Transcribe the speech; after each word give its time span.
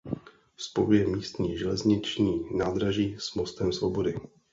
Spojuje 0.57 1.07
místní 1.07 1.57
železniční 1.57 2.45
nádraží 2.51 3.15
s 3.19 3.33
Mostem 3.35 3.71
Svobody. 3.71 4.15